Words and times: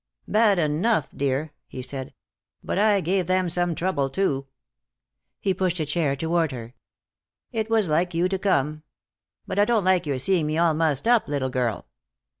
"Bad 0.27 0.57
enough, 0.57 1.09
dear," 1.15 1.53
he 1.67 1.83
said, 1.83 2.15
"but 2.63 2.79
I 2.79 3.01
gave 3.01 3.27
them 3.27 3.49
some 3.49 3.75
trouble, 3.75 4.09
too." 4.09 4.47
He 5.39 5.53
pushed 5.53 5.79
a 5.79 5.85
chair 5.85 6.15
toward 6.15 6.51
her. 6.51 6.73
"It 7.51 7.69
was 7.69 7.87
like 7.87 8.15
you 8.15 8.27
to 8.27 8.39
come. 8.39 8.81
But 9.45 9.59
I 9.59 9.65
don't 9.65 9.83
like 9.85 10.07
your 10.07 10.17
seeing 10.17 10.47
me 10.47 10.57
all 10.57 10.73
mussed 10.73 11.07
up, 11.07 11.27
little 11.27 11.51
girl." 11.51 11.85